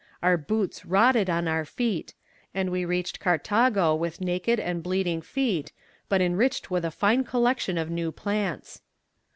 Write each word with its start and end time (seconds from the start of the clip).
Our 0.23 0.35
boots 0.35 0.83
rotted 0.83 1.29
on 1.29 1.47
our 1.47 1.63
feet, 1.63 2.15
and 2.55 2.71
we 2.71 2.85
reached 2.85 3.19
Carthago 3.19 3.93
with 3.93 4.19
naked 4.19 4.59
and 4.59 4.81
bleeding 4.81 5.21
feet, 5.21 5.73
but 6.09 6.21
enriched 6.23 6.71
with 6.71 6.83
a 6.85 6.89
fine 6.89 7.23
collection 7.23 7.77
of 7.77 7.91
new 7.91 8.11
plants. 8.11 8.81